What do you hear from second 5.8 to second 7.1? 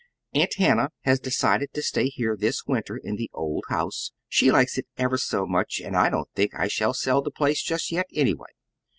I don't think I shall